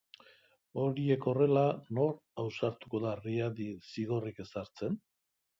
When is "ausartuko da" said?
2.45-3.13